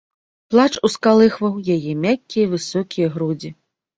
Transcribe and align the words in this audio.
Плач 0.53 0.71
ускалыхваў 0.87 1.59
яе 1.75 1.93
мяккія 2.05 2.45
высокія 2.55 3.07
грудзі. 3.19 3.49